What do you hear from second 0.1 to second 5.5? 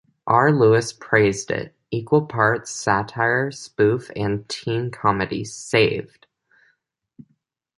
R Lewis praised it: "Equal parts satire, spoof and teen comedy,